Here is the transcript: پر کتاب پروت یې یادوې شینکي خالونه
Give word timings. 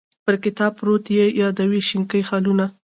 پر 0.25 0.35
کتاب 0.43 0.71
پروت 0.79 1.05
یې 1.17 1.25
یادوې 1.41 1.79
شینکي 1.87 2.21
خالونه 2.29 2.65